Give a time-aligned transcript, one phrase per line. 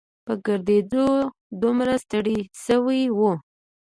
[0.25, 1.07] په ګرځېدو
[1.61, 3.31] دومره ستړي شوي وو.